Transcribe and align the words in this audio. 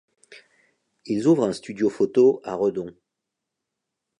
Ils 1.05 1.27
ouvrent 1.27 1.43
un 1.43 1.53
studio 1.53 1.87
photo 1.91 2.41
à 2.43 2.55
Redon. 2.55 2.91